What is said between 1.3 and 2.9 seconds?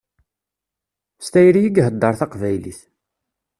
tayri i iheddeṛ taqbaylit.